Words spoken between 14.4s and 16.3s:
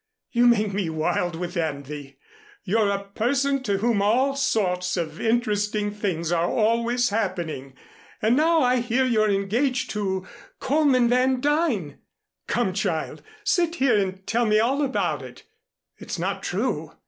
me all about it." "It's